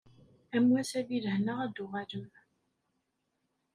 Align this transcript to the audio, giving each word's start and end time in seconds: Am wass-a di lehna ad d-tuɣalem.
Am 0.55 0.65
wass-a 0.71 1.01
di 1.07 1.19
lehna 1.25 1.53
ad 1.63 1.69
d-tuɣalem. 1.71 2.29